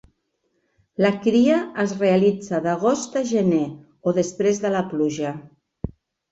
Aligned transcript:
La 1.05 1.11
cria 1.25 1.57
es 1.83 1.93
realitza 1.99 2.63
d'agost 2.65 3.21
a 3.23 3.25
gener, 3.35 3.63
o 4.09 4.17
després 4.19 4.67
de 4.67 4.75
la 4.81 4.85
pluja. 4.97 5.39